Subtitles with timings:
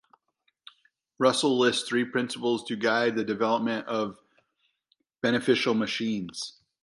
[1.19, 4.17] Russell lists three principles to guide the development of
[5.21, 6.53] beneficial machines.